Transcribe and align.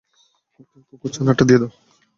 ওকে 0.59 0.77
কুকুরছানাটা 0.89 1.43
দিয়ে 1.45 1.59
দাও। 1.61 1.71